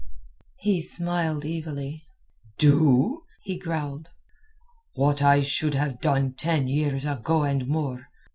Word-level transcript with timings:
He 0.57 0.81
smiled 0.81 1.45
evilly. 1.45 2.07
"Do?" 2.57 3.21
he 3.43 3.59
growled. 3.59 4.09
"What 4.95 5.21
I 5.21 5.41
should 5.41 5.75
have 5.75 6.01
done 6.01 6.33
ten 6.33 6.67
years 6.67 7.05
ago 7.05 7.43
and 7.43 7.67
more. 7.67 8.07